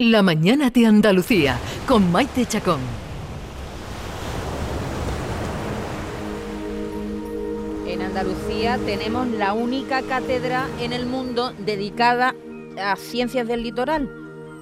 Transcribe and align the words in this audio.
La 0.00 0.22
mañana 0.22 0.70
de 0.70 0.86
Andalucía 0.86 1.58
con 1.88 2.12
Maite 2.12 2.46
Chacón. 2.46 2.78
En 7.84 8.02
Andalucía 8.02 8.78
tenemos 8.86 9.26
la 9.26 9.54
única 9.54 10.02
cátedra 10.02 10.68
en 10.80 10.92
el 10.92 11.06
mundo 11.06 11.52
dedicada 11.66 12.36
a 12.80 12.94
ciencias 12.94 13.48
del 13.48 13.64
litoral. 13.64 14.08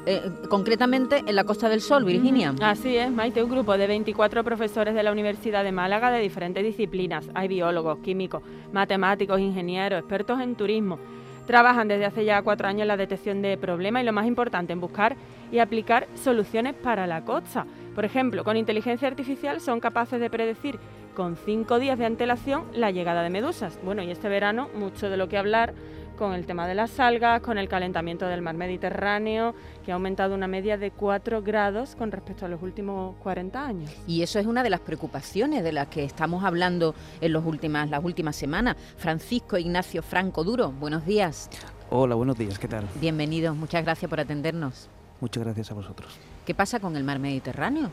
eh, 0.07 0.23
concretamente 0.49 1.23
en 1.27 1.35
la 1.35 1.45
Costa 1.45 1.69
del 1.69 1.83
Sol, 1.83 2.05
Virginia. 2.05 2.55
Así 2.63 2.97
es, 2.97 3.11
Maite, 3.11 3.43
un 3.43 3.51
grupo 3.51 3.77
de 3.77 3.89
24 3.89 4.43
profesores 4.43 4.95
de 4.95 5.03
la 5.03 5.13
Universidad 5.13 5.65
de 5.65 5.73
Málaga 5.73 6.11
de 6.13 6.21
diferentes 6.21 6.65
disciplinas. 6.65 7.29
Hay 7.35 7.49
biólogos, 7.49 7.99
químicos, 7.99 8.43
matemáticos, 8.73 9.41
ingenieros, 9.41 9.99
expertos 9.99 10.41
en 10.41 10.55
turismo. 10.55 10.99
Trabajan 11.47 11.87
desde 11.87 12.07
hace 12.07 12.25
ya 12.25 12.43
cuatro 12.43 12.67
años 12.67 12.83
en 12.83 12.89
la 12.89 12.97
detección 12.97 13.41
de 13.41 13.57
problemas 13.57 14.03
y 14.03 14.07
lo 14.07 14.13
más 14.13 14.27
importante, 14.27 14.73
en 14.73 14.81
buscar 14.81 15.17
y 15.53 15.61
aplicar 15.61 16.09
soluciones 16.15 16.75
para 16.75 17.07
la 17.07 17.25
costa. 17.25 17.67
Por 17.95 18.05
ejemplo, 18.05 18.43
con 18.43 18.57
inteligencia 18.57 19.07
artificial 19.07 19.61
son 19.61 19.79
capaces 19.79 20.21
de 20.21 20.29
predecir 20.29 20.79
con 21.15 21.37
cinco 21.37 21.79
días 21.79 21.99
de 21.99 22.05
antelación 22.05 22.65
la 22.75 22.91
llegada 22.91 23.23
de 23.23 23.31
medusas. 23.31 23.79
Bueno, 23.85 24.03
y 24.03 24.11
este 24.11 24.29
verano 24.29 24.69
mucho 24.75 25.09
de 25.09 25.17
lo 25.17 25.29
que 25.29 25.39
hablar 25.39 25.73
con 26.17 26.33
el 26.33 26.47
tema 26.47 26.67
de 26.67 26.75
las 26.75 26.99
algas, 26.99 27.41
con 27.41 27.59
el 27.59 27.69
calentamiento 27.69 28.27
del 28.27 28.43
mar 28.43 28.57
Mediterráneo, 28.57 29.55
que 29.85 29.93
ha 29.93 29.95
aumentado 29.95 30.35
una 30.35 30.49
media 30.49 30.77
de 30.77 30.91
4 30.91 31.43
grados 31.43 31.95
con 31.95 32.11
respecto 32.11 32.47
a 32.47 32.49
los 32.49 32.63
últimos 32.63 33.15
40 33.17 33.65
años. 33.65 33.91
Y 34.07 34.23
eso 34.23 34.39
es 34.39 34.47
una 34.47 34.63
de 34.63 34.71
las 34.71 34.81
preocupaciones 34.81 35.63
de 35.63 35.73
las 35.73 35.89
que 35.89 36.05
estamos 36.05 36.45
hablando 36.45 36.95
en 37.21 37.33
los 37.33 37.45
últimas, 37.45 37.89
las 37.91 38.03
últimas 38.03 38.35
semanas. 38.35 38.77
Francisco 38.97 39.59
Ignacio 39.59 40.03
Franco 40.03 40.43
Duro, 40.43 40.73
buenos 40.73 41.07
días. 41.07 41.49
Hola, 41.91 42.15
buenos 42.17 42.37
días, 42.37 42.59
¿qué 42.59 42.67
tal? 42.67 42.89
Bienvenidos, 43.01 43.57
muchas 43.57 43.85
gracias 43.85 44.09
por 44.09 44.19
atendernos. 44.19 44.89
Muchas 45.21 45.45
gracias 45.45 45.71
a 45.71 45.75
vosotros. 45.75 46.19
¿Qué 46.45 46.55
pasa 46.55 46.81
con 46.81 46.97
el 46.97 47.05
mar 47.05 47.19
Mediterráneo? 47.19 47.91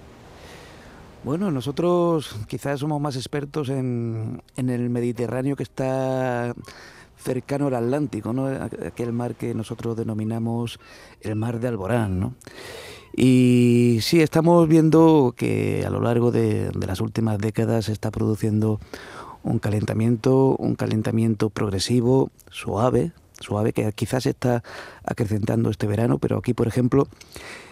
Bueno, 1.23 1.51
nosotros 1.51 2.35
quizás 2.47 2.81
somos 2.81 2.99
más 2.99 3.15
expertos 3.15 3.69
en, 3.69 4.41
en 4.57 4.69
el 4.69 4.89
Mediterráneo 4.89 5.55
que 5.55 5.63
está 5.63 6.53
cercano 7.23 7.67
al 7.67 7.75
Atlántico, 7.75 8.33
¿no? 8.33 8.47
aquel 8.47 9.13
mar 9.13 9.35
que 9.35 9.53
nosotros 9.53 9.95
denominamos 9.97 10.79
el 11.21 11.35
mar 11.35 11.59
de 11.59 11.69
Alborán. 11.69 12.19
¿no? 12.19 12.35
Y 13.15 13.99
sí, 14.01 14.21
estamos 14.21 14.67
viendo 14.67 15.33
que 15.35 15.83
a 15.85 15.89
lo 15.89 16.01
largo 16.01 16.31
de, 16.31 16.69
de 16.69 16.87
las 16.87 17.01
últimas 17.01 17.37
décadas 17.39 17.85
se 17.85 17.91
está 17.91 18.11
produciendo 18.11 18.79
un 19.43 19.59
calentamiento, 19.59 20.55
un 20.57 20.75
calentamiento 20.75 21.49
progresivo, 21.49 22.31
suave, 22.49 23.11
suave, 23.39 23.73
que 23.73 23.91
quizás 23.93 24.25
está 24.25 24.63
acrecentando 25.03 25.69
este 25.69 25.85
verano, 25.85 26.17
pero 26.17 26.37
aquí, 26.37 26.53
por 26.53 26.67
ejemplo, 26.67 27.07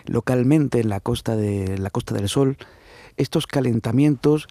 localmente 0.05 0.79
en 0.79 0.89
la 0.89 0.99
costa 0.99 1.35
de 1.35 1.77
la 1.77 1.89
Costa 1.89 2.13
del 2.13 2.29
Sol, 2.29 2.57
estos 3.17 3.47
calentamientos 3.47 4.47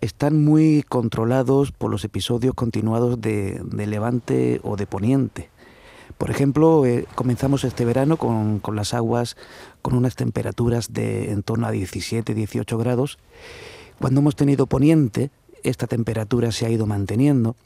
están 0.00 0.44
muy 0.44 0.84
controlados 0.88 1.72
por 1.72 1.90
los 1.90 2.04
episodios 2.04 2.54
continuados 2.54 3.20
de, 3.20 3.62
levante 3.72 4.60
o 4.62 4.76
de 4.76 4.86
poniente. 4.86 5.50
Por 6.18 6.30
ejemplo, 6.30 6.84
eh, 6.86 7.06
comenzamos 7.14 7.64
este 7.64 7.84
verano 7.84 8.16
con, 8.16 8.60
con, 8.60 8.76
las 8.76 8.94
aguas 8.94 9.36
con 9.82 9.94
unas 9.94 10.16
temperaturas 10.16 10.92
de 10.92 11.30
en 11.30 11.42
torno 11.42 11.66
a 11.66 11.72
17-18 11.72 12.78
grados. 12.78 13.18
Cuando 13.98 14.20
hemos 14.20 14.36
tenido 14.36 14.66
poniente, 14.66 15.30
esta 15.62 15.86
temperatura 15.86 16.52
se 16.52 16.66
ha 16.66 16.70
ido 16.70 16.86
manteniendo. 16.86 17.56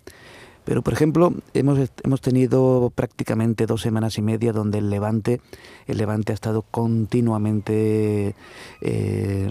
Pero, 0.64 0.80
por 0.82 0.94
ejemplo, 0.94 1.34
hemos, 1.52 1.78
hemos 2.02 2.20
tenido 2.22 2.90
prácticamente 2.94 3.66
dos 3.66 3.82
semanas 3.82 4.16
y 4.16 4.22
media 4.22 4.52
donde 4.52 4.78
el 4.78 4.88
levante, 4.88 5.42
el 5.86 5.98
levante 5.98 6.32
ha 6.32 6.34
estado 6.34 6.62
continuamente 6.62 8.34
eh, 8.80 9.50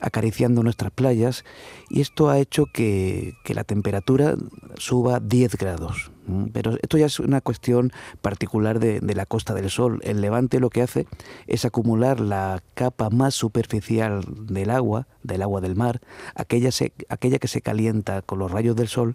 acariciando 0.00 0.64
nuestras 0.64 0.90
playas 0.90 1.44
y 1.92 2.00
esto 2.00 2.30
ha 2.30 2.38
hecho 2.38 2.64
que, 2.72 3.34
que 3.44 3.54
la 3.54 3.64
temperatura 3.64 4.34
suba 4.78 5.20
10 5.20 5.56
grados. 5.58 6.10
Pero 6.54 6.78
esto 6.80 6.96
ya 6.96 7.04
es 7.04 7.20
una 7.20 7.42
cuestión 7.42 7.92
particular 8.22 8.78
de, 8.78 9.00
de, 9.00 9.14
la 9.14 9.26
Costa 9.26 9.52
del 9.52 9.68
Sol. 9.68 10.00
El 10.02 10.22
levante 10.22 10.58
lo 10.58 10.70
que 10.70 10.80
hace 10.80 11.06
es 11.46 11.66
acumular 11.66 12.20
la 12.20 12.62
capa 12.72 13.10
más 13.10 13.34
superficial 13.34 14.24
del 14.26 14.70
agua, 14.70 15.06
del 15.22 15.42
agua 15.42 15.60
del 15.60 15.76
mar, 15.76 16.00
aquella, 16.34 16.72
se, 16.72 16.94
aquella 17.10 17.38
que 17.38 17.48
se 17.48 17.60
calienta 17.60 18.22
con 18.22 18.38
los 18.38 18.50
rayos 18.50 18.74
del 18.74 18.88
sol 18.88 19.14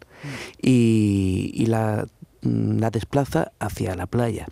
y, 0.62 1.52
y 1.56 1.66
la 1.66 2.08
la 2.48 2.90
desplaza 2.90 3.52
hacia 3.60 3.96
la 3.96 4.08
playa. 4.08 4.48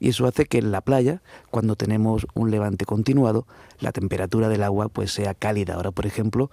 Y 0.00 0.08
eso 0.08 0.26
hace 0.26 0.46
que 0.46 0.58
en 0.58 0.72
la 0.72 0.80
playa, 0.80 1.22
cuando 1.50 1.76
tenemos 1.76 2.26
un 2.34 2.50
levante 2.50 2.84
continuado, 2.84 3.46
la 3.80 3.92
temperatura 3.92 4.48
del 4.48 4.62
agua 4.62 4.88
pues 4.88 5.12
sea 5.12 5.34
cálida. 5.34 5.74
Ahora, 5.74 5.90
por 5.90 6.06
ejemplo, 6.06 6.50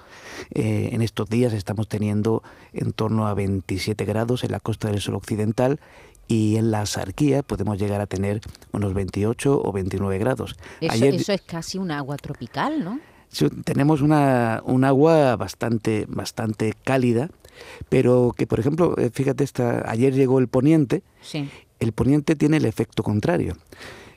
eh, 0.52 0.90
en 0.92 1.02
estos 1.02 1.30
días 1.30 1.54
estamos 1.54 1.88
teniendo 1.88 2.44
en 2.74 2.92
torno 2.92 3.28
a 3.28 3.34
27 3.34 4.06
grados 4.06 4.44
en 4.44 4.52
la 4.52 4.60
costa 4.60 4.90
del 4.90 5.02
sol 5.02 5.16
occidental 5.16 5.80
y 6.28 6.58
en 6.58 6.72
la 6.72 6.86
Sarquía 6.86 7.42
podemos 7.42 7.80
llegar 7.80 8.02
a 8.02 8.06
tener 8.06 8.42
unos 8.72 8.94
28 8.94 9.62
o 9.64 9.72
29 9.72 10.18
grados. 10.20 10.56
Eso, 10.80 10.94
Ayer, 10.94 11.16
eso 11.16 11.34
es 11.34 11.42
casi 11.42 11.78
un 11.78 11.92
agua 11.92 12.18
tropical, 12.18 12.84
¿no? 12.84 13.00
Tenemos 13.64 14.02
una, 14.02 14.62
un 14.66 14.84
agua 14.84 15.36
bastante, 15.36 16.06
bastante 16.08 16.74
cálida, 16.84 17.30
pero 17.90 18.34
que, 18.38 18.48
por 18.48 18.60
ejemplo, 18.60 18.96
eh, 18.98 19.10
fíjate, 19.12 19.44
esta, 19.44 19.90
ayer 19.90 20.14
llegó 20.14 20.40
el 20.40 20.48
poniente, 20.48 21.04
sí. 21.22 21.50
el 21.80 21.92
poniente 21.92 22.36
tiene 22.36 22.58
el 22.58 22.66
efecto 22.66 23.04
contrario. 23.04 23.56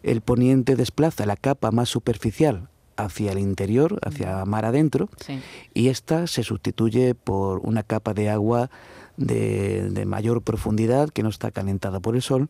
El 0.02 0.20
poniente 0.20 0.76
desplaza 0.76 1.26
la 1.26 1.36
capa 1.36 1.70
más 1.70 1.88
superficial 1.88 2.68
hacia 2.96 3.32
el 3.32 3.38
interior, 3.38 3.98
hacia 4.02 4.44
mar 4.44 4.64
adentro, 4.64 5.08
sí. 5.24 5.40
y 5.72 5.88
esta 5.88 6.26
se 6.26 6.42
sustituye 6.42 7.14
por 7.14 7.60
una 7.60 7.82
capa 7.82 8.14
de 8.14 8.28
agua 8.28 8.70
de, 9.16 9.90
de, 9.90 10.06
mayor 10.06 10.42
profundidad 10.42 11.10
que 11.10 11.22
no 11.22 11.28
está 11.28 11.50
calentada 11.50 12.00
por 12.00 12.16
el 12.16 12.22
sol 12.22 12.48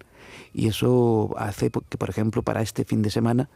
y 0.54 0.68
eso 0.68 1.34
hace 1.36 1.70
que, 1.70 1.98
por 1.98 2.08
ejemplo, 2.08 2.42
para 2.42 2.62
este 2.62 2.84
fin 2.84 3.02
de 3.02 3.10
semana 3.10 3.48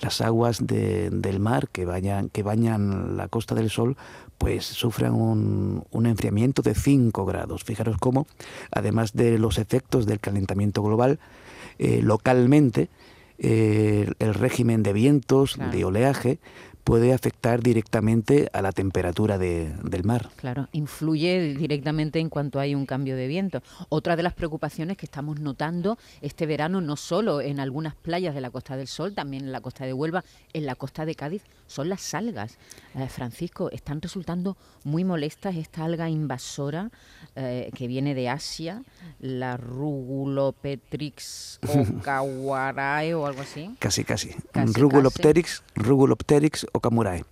las 0.00 0.20
aguas 0.20 0.66
de, 0.66 1.10
del 1.10 1.40
mar 1.40 1.68
que, 1.68 1.84
vayan, 1.84 2.28
que 2.28 2.42
bañan 2.42 3.16
la 3.16 3.28
Costa 3.28 3.54
del 3.54 3.70
Sol 3.70 3.96
pues 4.38 4.64
sufran 4.66 5.14
un, 5.14 5.84
un 5.90 6.06
enfriamiento 6.06 6.62
de 6.62 6.74
5 6.74 7.24
grados. 7.24 7.64
Fijaros 7.64 7.96
cómo, 7.98 8.26
además 8.70 9.12
de 9.14 9.38
los 9.38 9.58
efectos 9.58 10.06
del 10.06 10.20
calentamiento 10.20 10.82
global, 10.82 11.18
eh, 11.78 12.00
localmente 12.02 12.88
eh, 13.38 14.10
el 14.18 14.34
régimen 14.34 14.82
de 14.82 14.92
vientos, 14.92 15.54
Claro. 15.54 15.72
de 15.72 15.84
oleaje, 15.84 16.38
puede 16.84 17.14
afectar 17.14 17.62
directamente 17.62 18.50
a 18.52 18.60
la 18.60 18.70
temperatura 18.70 19.38
de, 19.38 19.72
del 19.82 20.04
mar. 20.04 20.30
Claro, 20.36 20.68
influye 20.72 21.54
directamente 21.54 22.20
en 22.20 22.28
cuanto 22.28 22.60
hay 22.60 22.74
un 22.74 22.84
cambio 22.84 23.16
de 23.16 23.26
viento. 23.26 23.62
Otra 23.88 24.16
de 24.16 24.22
las 24.22 24.34
preocupaciones 24.34 24.98
que 24.98 25.06
estamos 25.06 25.40
notando 25.40 25.98
este 26.20 26.46
verano, 26.46 26.82
no 26.82 26.96
solo 26.96 27.40
en 27.40 27.58
algunas 27.58 27.94
playas 27.94 28.34
de 28.34 28.42
la 28.42 28.50
Costa 28.50 28.76
del 28.76 28.86
Sol, 28.86 29.14
también 29.14 29.44
en 29.44 29.52
la 29.52 29.62
costa 29.62 29.86
de 29.86 29.94
Huelva, 29.94 30.24
en 30.52 30.66
la 30.66 30.74
costa 30.74 31.06
de 31.06 31.14
Cádiz, 31.14 31.42
son 31.66 31.88
las 31.88 32.14
algas. 32.14 32.58
Eh, 32.94 33.08
Francisco, 33.08 33.70
están 33.70 34.02
resultando 34.02 34.56
muy 34.84 35.04
molestas 35.04 35.56
esta 35.56 35.84
alga 35.84 36.10
invasora 36.10 36.90
eh, 37.34 37.70
que 37.74 37.88
viene 37.88 38.14
de 38.14 38.28
Asia, 38.28 38.82
la 39.20 39.56
Rugulopetrix 39.56 41.60
ocahuarae 41.98 43.14
o 43.14 43.26
algo 43.26 43.40
así. 43.40 43.74
Casi, 43.78 44.04
casi. 44.04 44.30
Casi, 44.52 44.72
Rugulopteryx, 44.74 45.62
Rugulopteryx 45.74 46.66
okamurae. 46.74 47.24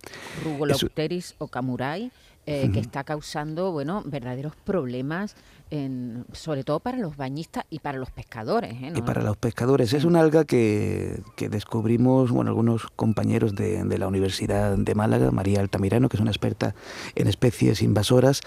Rugulopteris 0.43 1.35
ocamurai, 1.37 2.11
eh, 2.45 2.69
que 2.73 2.79
está 2.79 3.03
causando, 3.03 3.71
bueno, 3.71 4.01
verdaderos 4.05 4.55
problemas, 4.55 5.35
en, 5.69 6.25
sobre 6.31 6.63
todo 6.63 6.79
para 6.79 6.97
los 6.97 7.17
bañistas 7.17 7.65
y 7.69 7.79
para 7.79 7.97
los 7.97 8.09
pescadores. 8.09 8.73
¿eh? 8.73 8.93
Y 8.95 9.01
para 9.01 9.21
los 9.21 9.35
pescadores. 9.35 9.91
Es 9.93 10.05
una 10.05 10.21
alga 10.21 10.45
que, 10.45 11.21
que 11.35 11.49
descubrimos, 11.49 12.31
bueno, 12.31 12.51
algunos 12.51 12.87
compañeros 12.95 13.53
de, 13.55 13.83
de 13.83 13.97
la 13.97 14.07
Universidad 14.07 14.77
de 14.77 14.95
Málaga, 14.95 15.31
María 15.31 15.59
Altamirano, 15.59 16.07
que 16.07 16.17
es 16.17 16.21
una 16.21 16.31
experta 16.31 16.73
en 17.15 17.27
especies 17.27 17.81
invasoras, 17.81 18.41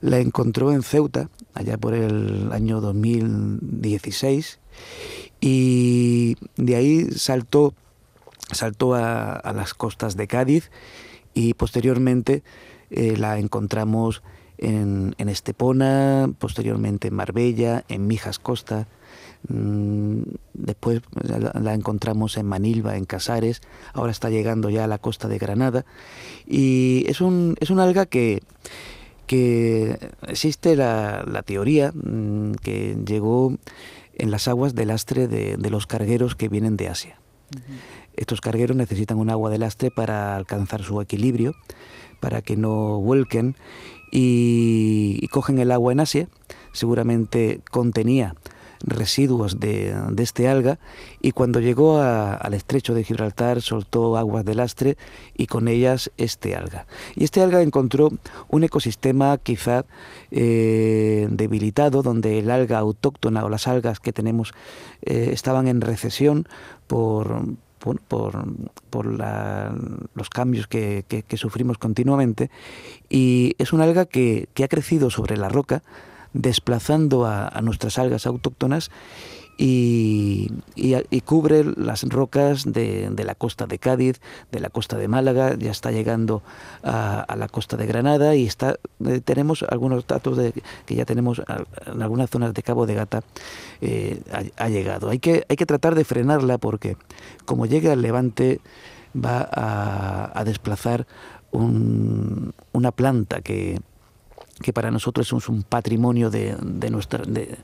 la 0.00 0.18
encontró 0.18 0.72
en 0.72 0.82
Ceuta, 0.82 1.28
allá 1.52 1.76
por 1.76 1.92
el 1.92 2.52
año 2.52 2.80
2016, 2.80 4.60
y 5.40 6.36
de 6.56 6.76
ahí 6.76 7.10
saltó, 7.12 7.74
saltó 8.52 8.94
a, 8.94 9.32
a 9.32 9.52
las 9.52 9.74
costas 9.74 10.16
de 10.16 10.26
Cádiz 10.26 10.70
y 11.34 11.54
posteriormente 11.54 12.42
eh, 12.90 13.16
la 13.16 13.38
encontramos 13.38 14.22
en, 14.58 15.14
en 15.18 15.28
Estepona, 15.28 16.30
posteriormente 16.38 17.08
en 17.08 17.14
Marbella, 17.14 17.84
en 17.88 18.06
Mijas 18.06 18.38
Costa, 18.38 18.88
mm, 19.48 20.22
después 20.54 21.02
la, 21.22 21.74
encontramos 21.74 22.36
en 22.36 22.46
Manilva, 22.46 22.96
en 22.96 23.04
Casares, 23.04 23.60
ahora 23.92 24.10
está 24.10 24.30
llegando 24.30 24.68
ya 24.70 24.84
a 24.84 24.88
la 24.88 24.98
costa 24.98 25.28
de 25.28 25.38
Granada 25.38 25.84
y 26.46 27.04
es 27.06 27.20
un, 27.20 27.56
es 27.60 27.70
un 27.70 27.78
alga 27.78 28.06
que, 28.06 28.42
que 29.26 29.98
existe 30.26 30.74
la, 30.74 31.24
la 31.26 31.42
teoría 31.42 31.92
mm, 31.92 32.52
que 32.54 32.96
llegó 33.06 33.56
en 34.14 34.30
las 34.32 34.48
aguas 34.48 34.74
del 34.74 34.88
lastre 34.88 35.28
de, 35.28 35.56
de 35.56 35.70
los 35.70 35.86
cargueros 35.86 36.34
que 36.34 36.48
vienen 36.48 36.76
de 36.76 36.88
Asia. 36.88 37.20
Estos 38.16 38.40
cargueros 38.40 38.76
necesitan 38.76 39.18
un 39.18 39.30
agua 39.30 39.50
de 39.50 39.58
lastre 39.58 39.90
para 39.90 40.36
alcanzar 40.36 40.82
su 40.82 41.00
equilibrio, 41.00 41.54
para 42.20 42.42
que 42.42 42.56
no 42.56 43.00
vuelquen 43.00 43.56
y 44.10 45.26
cogen 45.28 45.58
el 45.58 45.70
agua 45.70 45.92
en 45.92 46.00
Asia. 46.00 46.28
Seguramente 46.72 47.60
contenía 47.70 48.34
residuos 48.80 49.60
de, 49.60 49.94
este 50.18 50.48
alga 50.48 50.78
y 51.20 51.32
cuando 51.32 51.60
llegó 51.60 52.00
al 52.00 52.54
estrecho 52.54 52.94
de 52.94 53.04
Gibraltar 53.04 53.62
soltó 53.62 54.16
aguas 54.16 54.44
de 54.44 54.54
lastre 54.54 54.96
y 55.36 55.46
con 55.46 55.68
ellas 55.68 56.10
este 56.16 56.54
alga. 56.54 56.86
Y 57.14 57.24
este 57.24 57.42
alga 57.42 57.62
encontró 57.62 58.10
un 58.48 58.64
ecosistema 58.64 59.38
quizá 59.38 59.84
eh, 60.30 61.28
debilitado 61.30 62.02
donde 62.02 62.38
el 62.38 62.50
alga 62.50 62.78
autóctona 62.78 63.44
o 63.44 63.48
las 63.48 63.66
algas 63.66 64.00
que 64.00 64.12
tenemos 64.12 64.52
eh, 65.02 65.30
estaban 65.32 65.68
en 65.68 65.80
recesión 65.80 66.48
por, 66.86 67.42
por, 67.78 68.44
los 70.14 70.30
cambios 70.30 70.66
que, 70.66 71.24
sufrimos 71.36 71.78
continuamente 71.78 72.50
y 73.08 73.54
es 73.58 73.72
un 73.72 73.80
alga 73.80 74.06
que, 74.06 74.48
que 74.54 74.64
ha 74.64 74.68
crecido 74.68 75.10
sobre 75.10 75.36
la 75.36 75.48
roca 75.48 75.82
desplazando 76.32 77.26
a, 77.26 77.60
nuestras 77.62 77.98
algas 77.98 78.26
autóctonas 78.26 78.90
y, 79.56 80.50
cubre 81.24 81.64
las 81.64 82.04
rocas 82.04 82.64
de, 82.64 83.10
la 83.24 83.34
costa 83.34 83.66
de 83.66 83.78
Cádiz, 83.78 84.20
de 84.52 84.60
la 84.60 84.70
costa 84.70 84.96
de 84.96 85.08
Málaga, 85.08 85.56
ya 85.58 85.72
está 85.72 85.90
llegando 85.90 86.42
a, 86.82 87.34
la 87.36 87.48
costa 87.48 87.76
de 87.76 87.86
Granada 87.86 88.36
y 88.36 88.46
está 88.46 88.78
eh, 89.04 89.20
tenemos 89.20 89.64
algunos 89.68 90.06
datos 90.06 90.36
de 90.36 90.52
que 90.86 90.94
ya 90.94 91.04
tenemos 91.04 91.42
en 91.86 92.02
algunas 92.02 92.30
zonas 92.30 92.54
de 92.54 92.62
Cabo 92.62 92.86
de 92.86 92.94
Gata 92.94 93.22
eh, 93.80 94.22
ha, 94.56 94.68
llegado. 94.68 95.10
Hay 95.10 95.18
que, 95.18 95.44
hay 95.48 95.56
que 95.56 95.66
tratar 95.66 95.94
de 95.94 96.04
frenarla 96.04 96.58
porque 96.58 96.96
como 97.44 97.66
llega 97.66 97.92
al 97.92 98.02
levante 98.02 98.60
va 99.14 99.48
a, 99.52 100.44
desplazar 100.44 101.06
una 101.52 102.92
planta 102.92 103.40
que, 103.40 103.80
que 104.60 104.72
para 104.72 104.90
nosotros 104.90 105.32
es 105.32 105.48
un 105.48 105.62
patrimonio 105.62 106.30
de, 106.30 106.56
de 106.60 106.90
nuestra, 106.90 107.24
de, 107.24 107.58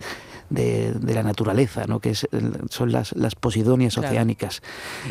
de, 0.50 1.14
la 1.14 1.22
naturaleza, 1.22 1.84
¿no? 1.86 2.00
que 2.00 2.10
es, 2.10 2.26
son 2.70 2.92
las, 2.92 3.12
las 3.16 3.34
posidonias 3.34 3.96
oceánicas. 3.98 4.62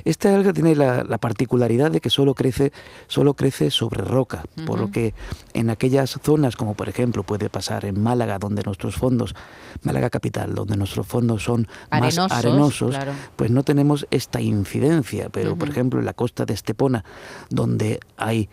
Esta 0.05 0.33
alga 0.33 0.53
tiene 0.53 0.75
la, 0.75 1.03
particularidad 1.17 1.91
de 1.91 2.01
que 2.01 2.09
solo 2.09 2.33
crece, 2.33 2.71
solo 3.07 3.33
crece 3.33 3.71
sobre 3.71 4.03
roca, 4.03 4.43
por 4.65 4.79
lo 4.79 4.91
que 4.91 5.13
en 5.53 5.69
aquellas 5.69 6.19
zonas, 6.21 6.55
como 6.55 6.73
por 6.73 6.89
ejemplo 6.89 7.23
puede 7.23 7.49
pasar 7.49 7.85
en 7.85 8.01
Málaga, 8.01 8.39
donde 8.39 8.63
nuestros 8.63 8.95
fondos, 8.95 9.35
Málaga 9.83 10.09
capital, 10.09 10.53
donde 10.53 10.75
nuestros 10.75 11.07
fondos 11.07 11.43
son 11.43 11.67
más 11.91 12.17
arenosos, 12.17 12.95
pues 13.35 13.51
no 13.51 13.63
tenemos 13.63 14.05
esta 14.11 14.41
incidencia. 14.41 15.29
Pero, 15.29 15.55
por 15.55 15.69
ejemplo, 15.69 15.99
en 15.99 16.05
la 16.05 16.13
costa 16.13 16.45
de 16.45 16.53
Estepona, 16.53 17.05
donde 17.49 17.99
hay 18.17 18.49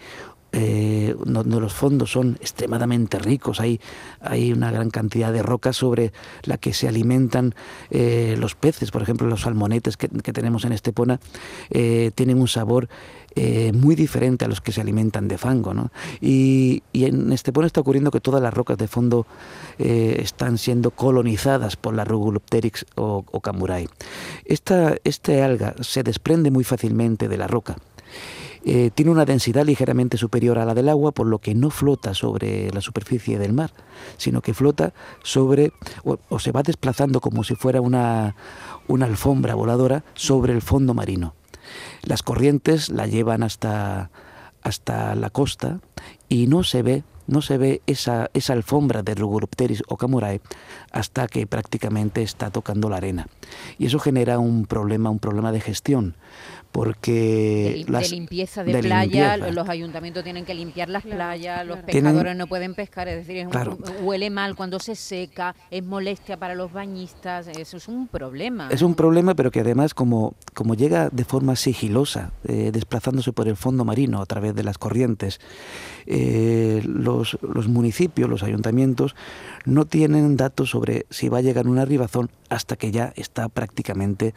eh, 0.52 1.14
donde 1.24 1.60
los 1.60 1.72
fondos 1.72 2.10
son 2.10 2.36
extremadamente 2.40 3.18
ricos, 3.20 3.60
hay, 3.60 3.80
hay 4.20 4.52
una 4.52 4.72
gran 4.72 4.90
cantidad 4.90 5.32
de 5.32 5.42
rocas 5.42 5.76
sobre 5.76 6.12
la 6.42 6.58
que 6.58 6.72
se 6.72 6.88
alimentan 6.88 7.54
eh, 7.90 8.36
los 8.36 8.56
peces, 8.56 8.90
por 8.90 9.02
ejemplo 9.02 9.28
los 9.28 9.42
salmonetes 9.42 9.96
que, 9.96 10.08
tenemos 10.08 10.64
en 10.64 10.72
Estepona 10.72 11.20
eh, 11.70 12.10
tienen 12.14 12.40
un 12.40 12.48
sabor 12.48 12.88
muy 13.72 13.94
diferente 13.94 14.44
a 14.44 14.48
los 14.48 14.60
que 14.60 14.72
se 14.72 14.80
alimentan 14.80 15.28
de 15.28 15.38
fango. 15.38 15.72
Y, 16.20 16.82
en 16.92 17.32
Estepona 17.32 17.68
está 17.68 17.80
ocurriendo 17.80 18.10
que 18.10 18.20
todas 18.20 18.42
las 18.42 18.52
rocas 18.52 18.76
de 18.76 18.88
fondo 18.88 19.24
están 19.78 20.58
siendo 20.58 20.90
colonizadas 20.90 21.76
por 21.76 21.94
la 21.94 22.04
Rugulopteryx 22.04 22.86
o, 22.96 23.24
o 23.30 23.40
Camurai. 23.40 23.88
Esta, 24.44 24.96
este 25.04 25.44
alga 25.44 25.76
se 25.80 26.02
desprende 26.02 26.50
muy 26.50 26.64
fácilmente 26.64 27.28
de 27.28 27.38
la 27.38 27.46
roca 27.46 27.76
eh, 28.64 28.90
tiene 28.94 29.10
una 29.10 29.24
densidad 29.24 29.64
ligeramente 29.64 30.16
superior 30.16 30.58
a 30.58 30.64
la 30.64 30.74
del 30.74 30.88
agua, 30.88 31.12
por 31.12 31.26
lo 31.26 31.38
que 31.38 31.54
no 31.54 31.70
flota 31.70 32.14
sobre 32.14 32.70
la 32.72 32.80
superficie 32.80 33.38
del 33.38 33.52
mar, 33.52 33.72
sino 34.16 34.42
que 34.42 34.54
flota 34.54 34.92
sobre 35.22 35.72
o, 36.04 36.38
se 36.38 36.52
va 36.52 36.62
desplazando 36.62 37.20
como 37.20 37.44
si 37.44 37.54
fuera 37.54 37.80
una, 37.80 38.36
una 38.86 39.06
alfombra 39.06 39.54
voladora 39.54 40.04
sobre 40.14 40.52
el 40.52 40.62
fondo 40.62 40.94
marino. 40.94 41.34
Las 42.02 42.22
corrientes 42.22 42.90
la 42.90 43.06
llevan 43.06 43.42
hasta, 43.42 44.10
hasta 44.62 45.14
la 45.14 45.30
costa 45.30 45.80
y 46.28 46.46
no 46.46 46.62
se 46.64 46.82
ve 46.82 47.04
no 47.30 47.42
se 47.42 47.58
ve 47.58 47.80
esa, 47.86 48.28
esa 48.34 48.54
alfombra 48.54 49.02
de 49.02 49.14
Rugurupteris 49.14 49.84
o 49.86 49.96
Camorae 49.96 50.40
hasta 50.90 51.28
que 51.28 51.46
prácticamente 51.46 52.22
está 52.22 52.50
tocando 52.50 52.90
la 52.90 52.96
arena. 52.96 53.28
Y 53.78 53.86
eso 53.86 54.00
genera 54.00 54.40
un 54.40 54.66
problema, 54.66 55.10
un 55.10 55.20
problema 55.20 55.52
de 55.52 55.60
gestión, 55.60 56.16
porque... 56.72 57.84
De, 57.86 58.08
limpieza 58.08 58.62
de, 58.62 58.78
playa, 58.78 59.36
los 59.36 59.68
ayuntamientos 59.68 60.22
tienen 60.22 60.44
que 60.44 60.54
limpiar 60.54 60.88
las 60.88 61.02
playas, 61.02 61.66
los 61.66 61.78
pescadores 61.80 62.36
no 62.36 62.46
pueden 62.46 62.74
pescar, 62.74 63.08
es 63.08 63.26
decir, 63.26 63.48
huele 64.02 64.30
mal 64.30 64.54
cuando 64.54 64.78
se 64.78 64.94
seca, 64.94 65.54
es 65.70 65.84
molestia 65.84 66.36
para 66.36 66.54
los 66.54 66.72
bañistas, 66.72 67.48
eso 67.48 67.76
es 67.76 67.88
un 67.88 68.06
problema. 68.06 68.68
Es 68.70 68.82
un 68.82 68.94
problema, 68.94 69.34
pero 69.34 69.50
que 69.50 69.60
además 69.60 69.94
como, 69.94 70.34
como 70.54 70.74
llega 70.74 71.08
de 71.10 71.24
forma 71.24 71.56
sigilosa, 71.56 72.32
eh, 72.46 72.70
desplazándose 72.72 73.32
por 73.32 73.48
el 73.48 73.56
fondo 73.56 73.84
marino 73.84 74.20
a 74.22 74.26
través 74.26 74.54
de 74.54 74.62
las 74.62 74.78
corrientes, 74.78 75.40
eh, 76.06 76.82
los, 76.84 77.38
los 77.42 77.68
municipios, 77.68 78.30
los 78.30 78.42
ayuntamientos, 78.42 79.16
no 79.64 79.86
tienen 79.86 80.36
datos 80.36 80.70
sobre 80.70 81.06
si 81.10 81.28
va 81.28 81.38
a 81.38 81.42
llegar 81.42 81.66
una 81.66 81.84
ribazón 81.84 82.30
hasta 82.48 82.76
que 82.76 82.90
ya 82.90 83.12
está 83.16 83.48
prácticamente 83.48 84.34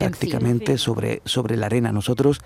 prácticamente 0.00 0.78
sobre, 0.78 1.20
sobre 1.24 1.56
la 1.56 1.66
arena. 1.66 1.92
Nosotros 1.92 2.40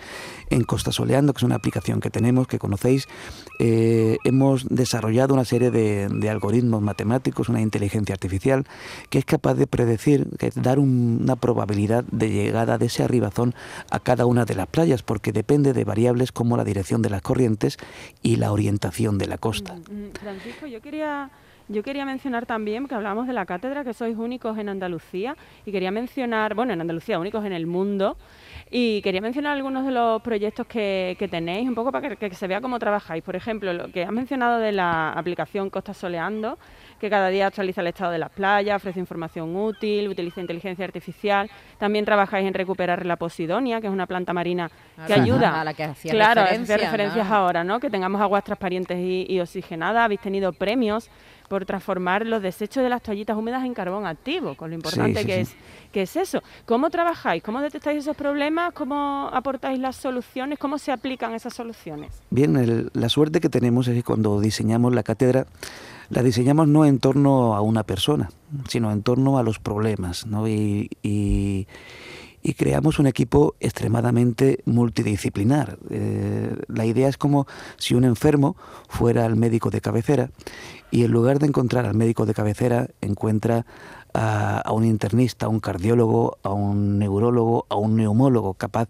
en 0.51 0.65
Costa 0.65 0.93
Soleando, 0.93 1.33
que 1.33 1.39
es 1.39 1.43
una 1.45 1.55
aplicación 1.55 2.01
que 2.01 2.11
tenemos, 2.11 2.49
que 2.49 2.59
conocéis, 2.59 3.07
eh, 3.61 4.19
hemos 4.25 4.67
desarrollado 4.69 5.35
una 5.35 5.45
serie 5.45 5.71
de, 5.71 6.29
algoritmos 6.29 6.83
matemáticos, 6.83 7.49
una 7.49 7.61
inteligencia 7.61 8.13
artificial, 8.13 8.65
que 9.09 9.19
es 9.19 9.25
capaz 9.25 9.55
de 9.55 9.67
predecir, 9.67 10.27
que 10.39 10.51
dar 10.55 10.79
una 10.79 11.37
probabilidad 11.37 12.05
de 12.11 12.31
llegada 12.31 12.77
de 12.77 12.87
ese 12.87 13.05
arribazón 13.05 13.55
a 13.91 14.01
cada 14.01 14.27
una 14.27 14.45
de 14.45 14.55
las 14.55 14.67
playas, 14.67 15.03
porque 15.03 15.33
depende 15.33 15.73
de 15.73 15.85
variables 15.85 16.33
como 16.33 16.57
la 16.57 16.65
dirección 16.65 17.03
de 17.03 17.11
las 17.11 17.23
corrientes 17.23 17.79
y 18.23 18.37
la 18.37 18.51
orientación 18.51 19.17
de 19.19 19.27
la 19.29 19.39
costa. 19.39 19.75
Mm, 19.75 19.79
mm, 19.79 20.13
Francisco, 20.21 20.67
yo 20.67 20.81
quería 20.81 21.31
yo 21.69 21.83
quería 21.83 22.05
mencionar 22.05 22.47
también 22.47 22.87
que 22.87 22.95
hablamos 22.95 23.27
de 23.27 23.33
la 23.33 23.47
cátedra, 23.47 23.85
que 23.85 23.95
sois 23.95 24.17
únicos 24.17 24.59
en 24.59 24.69
Andalucía, 24.69 25.37
y 25.65 25.73
quería 25.73 25.91
mencionar, 25.91 26.55
bueno, 26.55 26.73
en 26.73 26.81
Andalucía, 26.81 27.19
únicos 27.19 27.45
en 27.45 27.53
el 27.53 27.67
mundo, 27.67 28.17
y 28.71 29.01
quería 29.03 29.21
mencionar 29.21 29.53
algunos 29.53 29.85
de 29.85 29.93
los 29.93 30.21
proyectos 30.23 30.67
que, 30.67 31.17
tenéis, 31.31 31.69
un 31.69 31.75
poco 31.75 31.93
para 31.93 32.17
que, 32.17 32.35
se 32.35 32.47
vea 32.47 32.61
cómo 32.61 32.79
trabajáis. 32.79 33.23
Por 33.23 33.37
ejemplo, 33.37 33.73
lo 33.73 33.89
que 33.91 34.03
has 34.03 34.13
mencionado 34.13 34.59
de 34.59 34.73
la 34.73 35.13
aplicación 35.13 35.71
Costa 35.71 35.95
Soleando, 35.95 36.59
que 37.01 37.09
cada 37.09 37.29
día 37.29 37.47
actualiza 37.47 37.81
el 37.81 37.89
estado 37.89 38.13
de 38.13 38.19
las 38.19 38.31
playas, 38.31 38.77
ofrece 38.77 39.01
información 39.01 39.55
útil, 39.57 40.09
utiliza 40.09 40.41
inteligencia 40.41 40.85
artificial. 40.85 41.51
También 41.79 42.05
trabajáis 42.05 42.47
en 42.47 42.55
recuperar 42.55 43.07
la 43.07 43.17
posidonia, 43.17 43.81
que 43.81 43.87
es 43.87 43.93
una 43.93 44.07
planta 44.07 44.33
marina 44.33 44.71
que 45.07 45.15
ayuda. 45.15 45.61
A 45.61 45.65
la 45.65 45.75
que 45.75 45.85
hacía 45.85 46.13
claro, 46.13 46.43
referencia, 46.43 46.77
referencias 46.77 47.31
ahora, 47.31 47.65
¿no? 47.65 47.81
Que 47.81 47.91
tengamos 47.91 48.21
aguas 48.21 48.45
transparentes 48.45 48.99
y, 48.99 49.27
y 49.29 49.41
oxigenadas. 49.41 50.05
Habéis 50.05 50.21
tenido 50.21 50.53
premios 50.53 51.11
por 51.49 51.65
transformar 51.65 52.27
los 52.27 52.43
desechos 52.43 52.83
de 52.83 52.89
las 52.89 53.03
toallitas 53.03 53.37
húmedas 53.37 53.65
en 53.65 53.75
carbón 53.75 54.07
activo, 54.07 54.55
con 54.57 54.71
lo 54.71 54.77
importante 54.77 55.25
que, 55.25 55.41
Es, 55.41 55.55
que 55.93 56.03
es 56.03 56.17
eso. 56.17 56.43
¿Cómo 56.67 56.91
trabajáis? 56.91 57.43
¿Cómo 57.43 57.61
detectáis 57.61 57.99
esos 57.99 58.17
problemas? 58.17 58.73
¿Cómo 58.73 59.29
aportáis 59.33 59.79
las 59.79 59.97
soluciones? 59.97 60.59
¿Cómo 60.59 60.79
se 60.79 60.93
aplican 60.93 61.35
esas 61.35 61.55
soluciones? 61.55 62.11
Bien, 62.31 62.91
la 62.93 63.09
suerte 63.09 63.41
que 63.41 63.49
tenemos 63.49 63.89
es 63.89 63.95
que 63.95 64.03
cuando 64.03 64.41
diseñamos 64.41 64.95
la 64.95 65.03
cátedra, 65.03 65.47
la 66.11 66.23
diseñamos 66.23 66.69
no 66.69 66.85
en 66.85 66.99
torno 66.99 67.55
a 67.55 67.61
una 67.61 67.83
persona, 67.83 68.31
sino 68.69 68.91
en 68.93 69.03
torno 69.03 69.39
a 69.39 69.43
los 69.43 69.59
problemas, 69.59 70.27
¿no? 70.27 70.49
y, 70.49 70.91
y 71.03 71.67
creamos 72.53 72.99
un 72.99 73.07
equipo 73.07 73.55
extremadamente 73.59 74.61
multidisciplinar. 74.67 75.79
Eh, 75.89 76.55
la 76.69 76.85
idea 76.85 77.09
es 77.09 77.17
como 77.17 77.47
si 77.79 77.95
un 77.95 78.05
enfermo 78.05 78.55
fuera 78.87 79.25
el 79.25 79.37
médico 79.37 79.71
de 79.71 79.81
cabecera 79.81 80.31
y 80.91 81.05
en 81.05 81.11
lugar 81.11 81.39
de 81.39 81.47
encontrar 81.47 81.87
al 81.87 81.95
médico 81.95 82.27
de 82.27 82.35
cabecera, 82.35 82.89
encuentra 83.01 83.65
a, 84.13 84.71
un 84.73 84.85
internista, 84.85 85.47
a 85.47 85.49
un 85.49 85.61
cardiólogo, 85.61 86.39
a 86.43 86.51
un 86.51 86.99
neurólogo, 86.99 87.67
a 87.69 87.77
un 87.77 87.97
neumólogo 87.97 88.55
capaz 88.55 88.89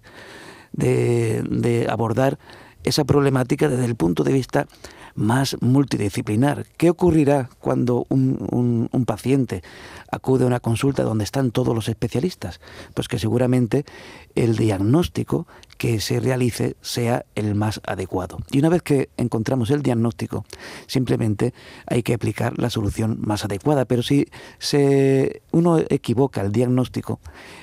de, 0.72 1.86
abordar 1.88 2.38
esa 2.84 3.04
problemática 3.04 3.68
desde 3.68 3.84
el 3.84 3.96
punto 3.96 4.24
de 4.24 4.32
vista 4.32 4.66
más 5.14 5.56
multidisciplinar. 5.60 6.66
¿Qué 6.76 6.90
ocurrirá 6.90 7.48
cuando 7.60 8.06
un, 8.08 8.88
un, 8.90 9.04
paciente 9.04 9.62
acude 10.10 10.44
a 10.44 10.46
una 10.46 10.60
consulta 10.60 11.02
donde 11.02 11.24
están 11.24 11.50
todos 11.50 11.74
los 11.74 11.88
especialistas? 11.88 12.60
Pues 12.94 13.08
que 13.08 13.18
seguramente 13.18 13.84
el 14.34 14.56
diagnóstico 14.56 15.46
que 15.76 16.00
se 16.00 16.20
realice 16.20 16.76
sea 16.80 17.24
el 17.34 17.54
más 17.54 17.80
adecuado. 17.86 18.38
Y 18.50 18.58
una 18.58 18.68
vez 18.68 18.82
que 18.82 19.10
encontramos 19.16 19.70
el 19.70 19.82
diagnóstico, 19.82 20.44
simplemente 20.86 21.54
hay 21.86 22.02
que 22.02 22.14
aplicar 22.14 22.58
la 22.58 22.70
solución 22.70 23.18
más 23.20 23.44
adecuada. 23.44 23.84
Pero 23.84 24.02
si 24.02 24.26
se, 24.58 25.42
uno 25.50 25.78
equivoca 25.78 26.40
el 26.40 26.52
diagnóstico, 26.52 27.20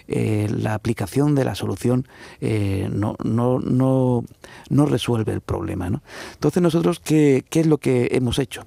eh, 0.07 0.47
la 0.49 0.73
aplicación 0.73 1.35
de 1.35 1.45
la 1.45 1.55
solución 1.55 2.07
eh, 2.39 2.89
no, 2.91 3.15
no, 3.23 3.59
no, 3.59 4.23
no, 4.69 4.85
resuelve 4.85 5.33
el 5.33 5.41
problema. 5.41 5.89
¿no? 5.89 6.01
Entonces 6.33 6.61
nosotros, 6.61 6.99
¿qué, 6.99 7.45
¿qué 7.49 7.61
es 7.61 7.67
lo 7.67 7.77
que 7.77 8.09
hemos 8.11 8.39
hecho? 8.39 8.65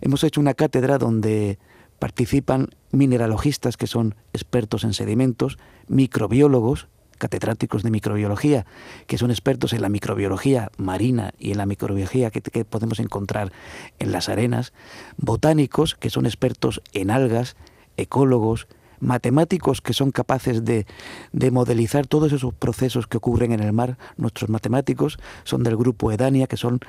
Hemos 0.00 0.24
hecho 0.24 0.40
una 0.40 0.54
cátedra 0.54 0.98
donde 0.98 1.58
participan 1.98 2.70
mineralogistas 2.90 3.76
que 3.76 3.86
son 3.86 4.16
expertos 4.32 4.84
en 4.84 4.92
sedimentos, 4.92 5.56
microbiólogos, 5.86 6.88
catedráticos 7.22 7.84
de 7.84 7.92
microbiología, 7.92 8.66
que 9.06 9.16
son 9.16 9.30
expertos 9.30 9.72
en 9.72 9.80
la 9.80 9.88
microbiología 9.88 10.72
marina 10.76 11.34
y 11.38 11.52
en 11.52 11.58
la 11.58 11.66
microbiología 11.66 12.32
que, 12.32 12.64
podemos 12.64 12.98
encontrar 12.98 13.52
en 14.00 14.10
las 14.10 14.28
arenas, 14.28 14.72
botánicos, 15.18 15.94
que 15.94 16.10
son 16.10 16.26
expertos 16.26 16.82
en 16.92 17.12
algas, 17.12 17.54
ecólogos, 17.96 18.66
matemáticos 19.02 19.80
que 19.80 19.92
son 19.92 20.12
capaces 20.12 20.64
de, 20.64 20.86
de, 21.32 21.50
modelizar 21.50 22.06
todos 22.06 22.32
esos 22.32 22.54
procesos 22.54 23.06
que 23.06 23.18
ocurren 23.18 23.52
en 23.52 23.60
el 23.60 23.72
mar. 23.72 23.98
Nuestros 24.16 24.48
matemáticos 24.48 25.18
son 25.44 25.62
del 25.62 25.76
grupo 25.76 26.12
Edania, 26.12 26.46
que 26.46 26.56
son 26.56 26.80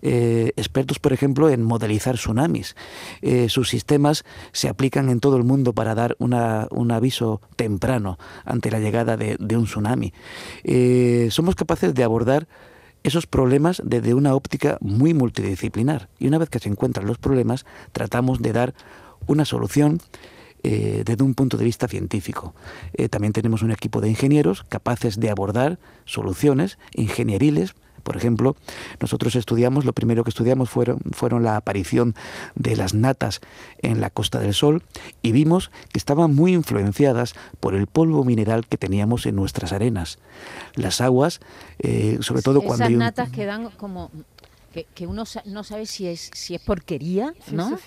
eh, 0.00 0.52
expertos, 0.56 0.98
por 0.98 1.12
ejemplo, 1.12 1.50
en 1.50 1.62
modelizar 1.62 2.14
tsunamis. 2.14 2.76
Eh, 3.20 3.48
sus 3.48 3.68
sistemas 3.68 4.24
se 4.52 4.68
aplican 4.68 5.10
en 5.10 5.20
todo 5.20 5.36
el 5.36 5.44
mundo 5.44 5.72
para 5.72 5.94
dar 5.94 6.16
una, 6.18 6.68
un 6.70 6.92
aviso 6.92 7.40
temprano 7.56 8.18
ante 8.44 8.70
la 8.70 8.78
llegada 8.78 9.16
de, 9.16 9.36
un 9.56 9.64
tsunami. 9.64 10.12
Eh, 10.64 11.28
somos 11.30 11.54
capaces 11.54 11.94
de 11.94 12.04
abordar 12.04 12.46
esos 13.02 13.26
problemas 13.26 13.82
desde 13.84 14.14
una 14.14 14.34
óptica 14.34 14.78
muy 14.80 15.14
multidisciplinar. 15.14 16.08
Y 16.18 16.26
una 16.26 16.38
vez 16.38 16.48
que 16.48 16.58
se 16.58 16.68
encuentran 16.68 17.06
los 17.06 17.18
problemas, 17.18 17.64
tratamos 17.92 18.40
de 18.40 18.52
dar 18.52 18.74
una 19.26 19.44
solución 19.44 20.00
eh, 20.62 21.02
desde 21.04 21.24
un 21.24 21.34
punto 21.34 21.56
de 21.56 21.64
vista 21.64 21.88
científico. 21.88 22.54
Eh, 22.94 23.08
también 23.08 23.32
tenemos 23.32 23.62
un 23.62 23.70
equipo 23.70 24.00
de 24.00 24.08
ingenieros 24.08 24.64
capaces 24.64 25.20
de 25.20 25.30
abordar 25.30 25.78
soluciones 26.04 26.78
ingenieriles 26.92 27.74
por 28.06 28.16
ejemplo, 28.16 28.54
nosotros 29.00 29.34
estudiamos, 29.34 29.84
lo 29.84 29.92
primero 29.92 30.22
que 30.22 30.30
estudiamos 30.30 30.70
fueron, 30.70 31.00
fueron 31.10 31.42
la 31.42 31.56
aparición 31.56 32.14
de 32.54 32.76
las 32.76 32.94
natas 32.94 33.40
en 33.82 34.00
la 34.00 34.10
Costa 34.10 34.38
del 34.38 34.54
Sol 34.54 34.84
y 35.22 35.32
vimos 35.32 35.72
que 35.92 35.98
estaban 35.98 36.32
muy 36.32 36.54
influenciadas 36.54 37.34
por 37.58 37.74
el 37.74 37.88
polvo 37.88 38.22
mineral 38.22 38.64
que 38.68 38.78
teníamos 38.78 39.26
en 39.26 39.34
nuestras 39.34 39.72
arenas. 39.72 40.20
Las 40.76 41.00
aguas, 41.00 41.40
eh, 41.80 42.18
sobre 42.20 42.42
todo 42.42 42.60
cuando... 42.62 42.84
Esas 42.84 42.96
natas 42.96 43.30
quedan 43.30 43.70
como 43.70 44.12
que, 44.84 45.06
uno 45.06 45.24
no 45.46 45.64
sabe 45.64 45.86
si 45.86 46.06
es 46.06 46.30
si 46.34 46.54
es 46.54 46.60
porquería, 46.60 47.32
¿no? 47.50 47.78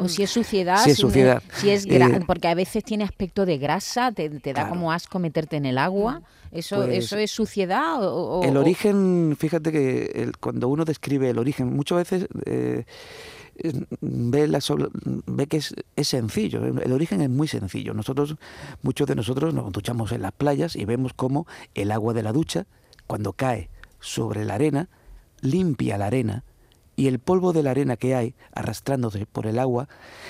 O 0.00 0.08
si 0.08 0.22
es 0.22 0.30
suciedad. 0.30 0.82
Si 0.84 0.90
es 0.90 0.98
suciedad. 0.98 1.42
Si 1.54 1.70
es 1.70 1.86
eh, 1.86 2.20
porque 2.26 2.48
a 2.48 2.54
veces 2.54 2.84
tiene 2.84 3.04
aspecto 3.04 3.46
de 3.46 3.58
grasa, 3.58 4.12
te, 4.12 4.28
da 4.28 4.68
como 4.68 4.92
asco 4.92 5.18
meterte 5.18 5.56
en 5.56 5.66
el 5.66 5.78
agua. 5.78 6.22
¿Eso, 6.52 6.76
pues 6.76 7.04
¿eso 7.04 7.16
es 7.16 7.30
suciedad? 7.30 7.98
O, 8.02 8.42
el 8.42 8.56
origen, 8.56 9.36
fíjate 9.38 9.72
que 9.72 10.32
cuando 10.40 10.68
uno 10.68 10.84
describe 10.84 11.30
el 11.30 11.38
origen, 11.38 11.74
muchas 11.74 11.98
veces... 11.98 12.28
Eh, 12.44 12.84
ve, 14.02 14.46
la 14.48 14.60
ve 15.26 15.46
que 15.46 15.56
es, 15.56 15.74
es, 15.96 16.08
sencillo, 16.08 16.62
el 16.62 16.92
origen 16.92 17.22
es 17.22 17.30
muy 17.30 17.48
sencillo. 17.48 17.94
Nosotros, 17.94 18.36
muchos 18.82 19.06
de 19.08 19.14
nosotros 19.14 19.54
nos 19.54 19.72
duchamos 19.72 20.12
en 20.12 20.20
las 20.20 20.32
playas 20.32 20.76
y 20.76 20.84
vemos 20.84 21.14
cómo 21.14 21.46
el 21.74 21.90
agua 21.90 22.12
de 22.12 22.22
la 22.22 22.32
ducha, 22.32 22.66
cuando 23.06 23.32
cae 23.32 23.70
sobre 23.98 24.44
la 24.44 24.54
arena, 24.54 24.88
limpia 25.46 25.98
la 25.98 26.06
arena 26.06 26.44
y 26.96 27.08
el 27.08 27.18
polvo 27.18 27.52
de 27.52 27.62
la 27.62 27.70
arena 27.70 27.96
que 27.96 28.14
hay, 28.14 28.34
arrastrándose 28.52 29.26
por 29.26 29.46
el 29.46 29.58
agua, 29.58 29.88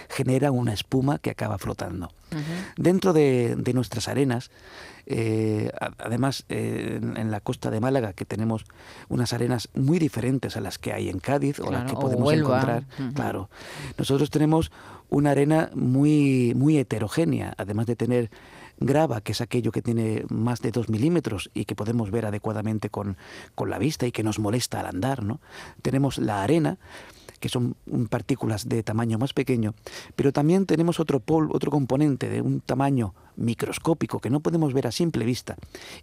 genera 0.08 0.50
una 0.50 0.73
espuma 0.73 1.18
que 1.18 1.30
acaba 1.30 1.58
flotando. 1.58 2.11
Dentro 2.76 3.12
de, 3.12 3.56
nuestras 3.75 4.09
arenas, 4.09 4.50
eh, 5.06 5.71
además 5.99 6.45
eh, 6.49 6.99
en, 7.00 7.30
la 7.30 7.40
costa 7.40 7.71
de 7.71 7.80
Málaga, 7.80 8.12
que 8.12 8.25
tenemos 8.25 8.64
unas 9.09 9.33
arenas 9.33 9.68
muy 9.75 9.99
diferentes 9.99 10.56
a 10.56 10.61
las 10.61 10.78
que 10.78 10.92
hay 10.92 11.09
en 11.09 11.21
Cádiz 11.21 11.61
o 11.61 11.71
las 11.71 11.90
que 11.90 11.97
podemos 11.97 12.33
encontrar, 12.33 12.85
claro, 13.14 13.49
nosotros 13.97 14.30
tenemos 14.30 14.73
una 15.09 15.30
arena 15.30 15.71
muy, 15.75 16.52
muy 16.56 16.78
heterogénea, 16.78 17.54
además 17.56 17.87
de 17.87 17.97
tener 17.97 18.30
grava, 18.78 19.21
que 19.21 19.33
es 19.33 19.40
aquello 19.40 19.73
que 19.73 19.83
tiene 19.83 20.25
más 20.28 20.61
de 20.61 20.71
dos 20.71 20.88
milímetros 20.88 21.50
y 21.54 21.64
que 21.64 21.75
podemos 21.75 22.11
ver 22.11 22.26
adecuadamente 22.26 22.90
con, 22.90 23.16
con 23.54 23.71
la 23.71 23.78
vista 23.78 24.06
y 24.06 24.12
que 24.12 24.23
nos 24.23 24.38
molesta 24.38 24.80
al 24.80 24.87
andar. 24.87 25.23
¿no? 25.23 25.40
Tenemos 25.83 26.18
la 26.18 26.42
arena, 26.42 26.78
que 27.46 27.48
son 27.48 27.76
partículas 28.10 28.68
de 28.68 28.82
tamaño 28.82 29.18
más 29.18 29.32
pequeño, 29.32 29.74
pero 30.16 30.32
también 30.32 30.66
tenemos 30.66 30.98
otro, 30.98 31.20
pol, 31.20 31.48
otro 31.52 31.70
componente 31.70 32.28
de 32.28 32.42
un 32.42 32.60
tamaño 32.60 33.14
microscópico 33.36 34.18
que 34.18 34.30
no 34.30 34.40
podemos 34.40 34.74
ver 34.74 34.88
a 34.88 34.90
simple 34.90 35.24
vista 35.24 35.56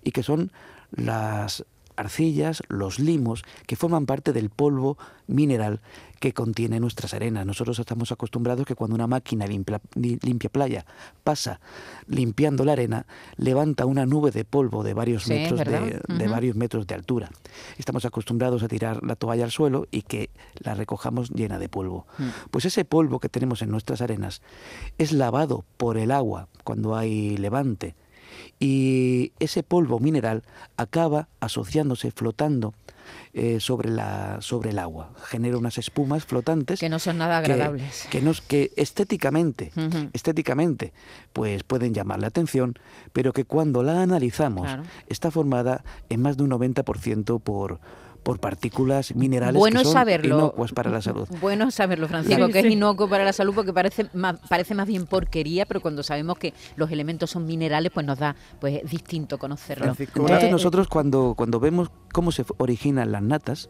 y 0.03 0.12
que 0.12 0.23
son 0.23 0.53
las 0.91 1.65
arcillas, 1.95 2.63
los 2.69 3.00
limos, 3.00 3.43
que 3.67 3.75
forman 3.75 4.05
parte 4.05 4.33
del 4.33 4.50
polvo 4.50 4.97
mineral 5.27 5.81
que 6.23 6.33
contiene 6.33 6.79
nuestras 6.79 7.13
arenas. 7.13 7.45
Nosotros 7.45 7.77
estamos 7.79 8.13
acostumbrados 8.13 8.65
que 8.65 8.75
cuando 8.75 8.95
una 8.95 9.07
máquina 9.07 9.45
limpia, 9.45 9.81
limpia, 9.95 10.50
playa 10.50 10.85
pasa 11.25 11.59
limpiando 12.07 12.63
la 12.63 12.71
arena, 12.71 13.05
levanta 13.35 13.85
una 13.85 14.05
nube 14.05 14.31
de 14.31 14.45
polvo 14.45 14.83
de 14.83 14.93
varios 14.93 15.27
metros 15.27 15.59
de, 15.59 16.27
varios 16.29 16.55
metros 16.55 16.88
de 16.88 16.95
altura. 16.95 17.29
Estamos 17.77 18.05
acostumbrados 18.05 18.63
a 18.63 18.69
tirar 18.69 19.03
la 19.03 19.17
toalla 19.17 19.43
al 19.43 19.51
suelo 19.51 19.85
y 19.91 20.03
que 20.03 20.29
la 20.59 20.75
recojamos 20.75 21.29
llena 21.29 21.59
de 21.59 21.67
polvo. 21.67 22.07
Mm. 22.17 22.27
Pues 22.51 22.63
ese 22.63 22.85
polvo 22.85 23.19
que 23.19 23.27
tenemos 23.27 23.62
en 23.62 23.69
nuestras 23.69 24.01
arenas 24.01 24.41
es 24.97 25.12
lavado 25.12 25.65
por 25.75 25.97
el 25.97 26.12
agua 26.12 26.47
cuando 26.63 26.95
hay 26.95 27.35
levante 27.35 27.95
y 28.59 29.31
ese 29.39 29.63
polvo 29.63 29.99
mineral 29.99 30.43
acaba 30.77 31.27
asociándose, 31.39 32.11
flotando 32.11 32.73
eh, 33.33 33.59
sobre, 33.59 33.89
la, 33.89 34.37
sobre 34.41 34.69
el 34.69 34.79
agua. 34.79 35.11
Genera 35.23 35.57
unas 35.57 35.77
espumas 35.77 36.23
flotantes. 36.25 36.79
Que 36.79 36.89
no 36.89 36.99
son 36.99 37.17
nada 37.17 37.39
agradables. 37.39 38.07
Que, 38.09 38.21
nos, 38.21 38.41
que 38.41 38.71
estéticamente, 38.75 39.71
estéticamente, 40.13 40.93
pues 41.33 41.63
pueden 41.63 41.93
llamar 41.93 42.19
la 42.19 42.27
atención, 42.27 42.75
pero 43.11 43.33
que 43.33 43.43
cuando 43.43 43.81
la 43.81 44.01
analizamos 44.01 44.69
está 45.07 45.31
formada 45.31 45.83
en 46.09 46.21
más 46.21 46.37
de 46.37 46.43
un 46.43 46.51
90% 46.51 47.41
por 47.41 47.79
por 48.24 48.39
partículas 48.39 49.13
minerales 49.15 49.60
bueno 49.60 49.80
que 49.80 49.86
son 49.86 49.94
saberlo. 49.94 50.38
inocuas 50.38 50.72
para 50.72 50.89
la 50.89 51.01
salud. 51.01 51.27
Bueno 51.42 51.72
saberlo, 51.72 52.08
Francisco, 52.08 52.48
que 52.48 52.60
es 52.60 52.65
inocuo 52.65 53.10
para 53.10 53.25
la 53.25 53.34
salud 53.34 53.53
porque 53.53 53.74
parece 53.74 54.08
más, 54.13 54.38
parece 54.48 54.74
más 54.75 54.88
bien 54.88 55.06
porquería, 55.06 55.65
pero 55.65 55.82
cuando 55.82 56.03
sabemos 56.03 56.38
que 56.38 56.53
los 56.75 56.89
elementos 56.92 57.32
son 57.32 57.46
minerales, 57.46 57.92
pues 57.94 58.06
nos 58.06 58.18
da 58.18 58.36
pues 58.60 58.82
distinto 58.89 59.38
conocerlo. 59.38 59.94
Entonces 59.98 60.51
nosotros 60.51 60.88
cuando, 60.88 61.34
cuando 61.36 61.60
vemos 61.60 61.92
cómo 62.12 62.32
se 62.32 62.46
originan 62.58 63.12
las 63.12 63.22
natas, 63.22 63.70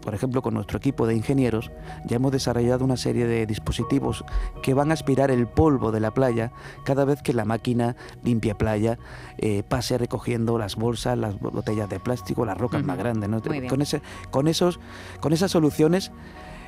por 0.00 0.14
ejemplo, 0.14 0.42
con 0.42 0.54
nuestro 0.54 0.78
equipo 0.78 1.06
de 1.06 1.14
ingenieros, 1.14 1.70
ya 2.04 2.16
hemos 2.16 2.32
desarrollado 2.32 2.84
una 2.84 2.96
serie 2.96 3.26
de 3.26 3.46
dispositivos 3.46 4.24
que 4.62 4.74
van 4.74 4.90
a 4.90 4.94
aspirar 4.94 5.30
el 5.30 5.46
polvo 5.46 5.92
de 5.92 6.00
la 6.00 6.12
playa 6.12 6.52
cada 6.84 7.04
vez 7.04 7.22
que 7.22 7.32
la 7.32 7.44
máquina 7.44 7.96
limpia 8.22 8.56
playa 8.56 8.98
eh, 9.38 9.62
pase 9.68 9.98
recogiendo 9.98 10.58
las 10.58 10.76
bolsas, 10.76 11.18
las 11.18 11.38
botellas 11.38 11.88
de 11.88 12.00
plástico, 12.00 12.44
las 12.44 12.58
rocas 12.58 12.84
más 12.84 12.98
grandes. 12.98 13.28
Con, 13.68 13.82
ese, 13.82 14.02
con, 14.30 14.48
esos, 14.48 14.80
con 15.20 15.32
esas 15.32 15.50
soluciones 15.50 16.12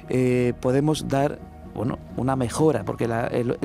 eh, 0.08 0.54
podemos 0.60 1.08
dar 1.08 1.38
bueno, 1.74 1.98
una 2.16 2.36
mejora, 2.36 2.84
porque 2.84 3.04
el, 3.04 3.56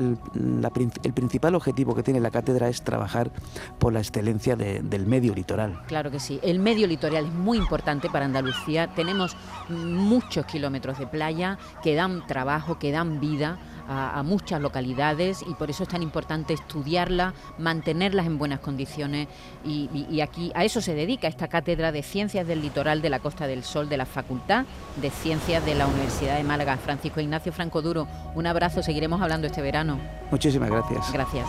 principal 1.14 1.54
objetivo 1.54 1.94
que 1.94 2.02
tiene 2.02 2.20
la 2.20 2.30
cátedra 2.30 2.68
es 2.68 2.82
trabajar 2.82 3.30
por 3.78 3.92
la 3.92 4.00
excelencia 4.00 4.56
del 4.56 5.06
medio 5.06 5.34
litoral. 5.34 5.80
Claro 5.86 6.10
que 6.10 6.20
sí, 6.20 6.38
el 6.42 6.58
medio 6.58 6.86
litoral 6.86 7.26
es 7.26 7.32
muy 7.32 7.58
importante 7.58 8.08
para 8.08 8.24
Andalucía, 8.24 8.88
tenemos 8.94 9.36
muchos 9.68 10.46
kilómetros 10.46 10.98
de 10.98 11.06
playa 11.06 11.58
que 11.82 11.94
dan 11.94 12.26
trabajo, 12.26 12.78
que 12.78 12.92
dan 12.92 13.20
vida 13.20 13.58
a, 13.88 14.22
muchas 14.22 14.60
localidades 14.60 15.42
y 15.46 15.54
por 15.54 15.70
eso 15.70 15.82
es 15.82 15.88
tan 15.88 16.02
importante 16.02 16.54
estudiarla, 16.54 17.34
mantenerlas 17.58 18.26
en 18.26 18.38
buenas 18.38 18.60
condiciones 18.60 19.28
y, 19.64 20.20
aquí 20.20 20.50
a 20.54 20.64
eso 20.64 20.80
se 20.80 20.94
dedica 20.94 21.28
esta 21.28 21.48
cátedra 21.48 21.92
de 21.92 22.02
Ciencias 22.02 22.46
del 22.46 22.62
Litoral 22.62 23.02
de 23.02 23.10
la 23.10 23.20
Costa 23.20 23.46
del 23.46 23.62
Sol 23.62 23.88
de 23.88 23.96
la 23.96 24.06
Facultad 24.06 24.64
de 24.96 25.10
Ciencias 25.10 25.64
de 25.64 25.74
la 25.74 25.86
Universidad 25.86 26.36
de 26.36 26.44
Málaga. 26.44 26.76
Francisco 26.76 27.20
Ignacio 27.20 27.52
Franco 27.52 27.82
Duro, 27.82 28.08
un 28.34 28.46
abrazo, 28.46 28.82
seguiremos 28.82 29.20
hablando 29.20 29.46
este 29.46 29.62
verano. 29.62 29.98
Muchísimas 30.30 30.70
gracias. 30.70 31.12
Gracias. 31.12 31.46